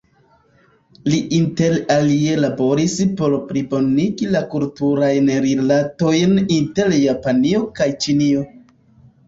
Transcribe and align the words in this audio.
Li 1.11 1.17
inter 1.39 1.75
alie 1.95 2.37
laboris 2.45 2.95
por 3.19 3.37
plibonigi 3.51 4.31
la 4.37 4.43
kulturajn 4.55 5.31
rilatojn 5.47 6.37
inter 6.59 6.93
Japanio 7.07 7.65
kaj 7.81 7.93
Ĉinio. 8.03 8.47